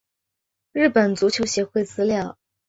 [0.73, 2.35] 日本足球协会资料